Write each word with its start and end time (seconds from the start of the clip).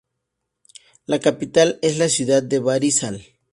La 1.05 1.19
capital 1.19 1.77
es 1.83 1.99
la 1.99 2.09
ciudad 2.09 2.41
de 2.41 2.57
Barisal. 2.57 3.23